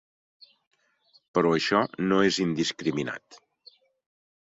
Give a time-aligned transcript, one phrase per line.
[1.37, 3.43] Però això no és indiscriminat.